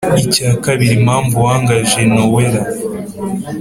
[0.23, 2.61] icyakabiri impamvu wangaje nowela?